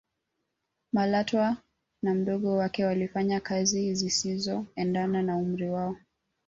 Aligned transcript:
malatwa 0.93 1.57
na 2.03 2.13
mdogo 2.13 2.55
wake 2.57 2.85
walifanya 2.85 3.39
kazi 3.39 3.93
zisizoendana 3.95 5.23
na 5.23 5.37
umri 5.37 5.69
wao 5.69 5.95